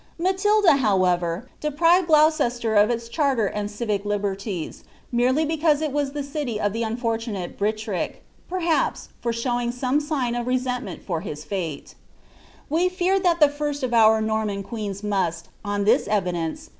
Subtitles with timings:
[0.19, 6.13] Alaiilda, moreover, deprived Glouceainr of its charter and civic tibei^ ties, merely becauw il was
[6.13, 8.15] the ciiy of ibe nnfcirtunnte Brihiric—
[8.51, 11.93] perhspn, for sbowing annie sign of rescntnient fur his fate.
[12.67, 16.69] We feur tbal the first of our Normal) queens must, on this evidencn.